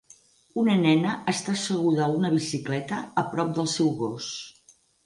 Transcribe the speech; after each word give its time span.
Una 0.61 0.77
nena 0.85 1.11
està 1.35 1.53
asseguda 1.57 2.03
a 2.07 2.17
una 2.17 2.35
bicicleta 2.39 3.05
a 3.25 3.29
prop 3.37 3.57
del 3.61 3.75
seu 3.79 3.97
gos 4.07 4.37